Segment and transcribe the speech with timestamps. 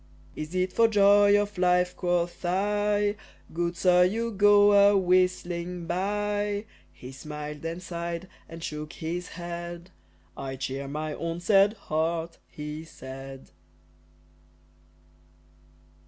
[0.35, 3.15] "Is it for joy of life," quoth I,
[3.53, 9.91] "Good sir, you go awhistling by?" He smiled, and sighed, and shook his head,
[10.35, 13.51] "I cheer my own sad heart," he said.